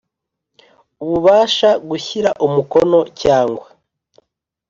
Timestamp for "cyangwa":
3.21-3.67